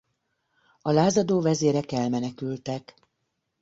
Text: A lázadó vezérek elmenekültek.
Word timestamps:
A 0.81 0.91
lázadó 0.91 1.41
vezérek 1.41 1.91
elmenekültek. 1.91 2.95